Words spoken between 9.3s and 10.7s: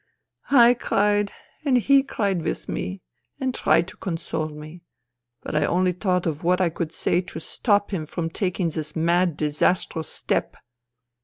disastrous step.